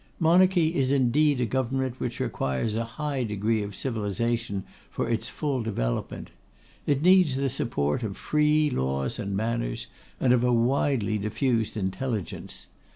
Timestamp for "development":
5.61-6.31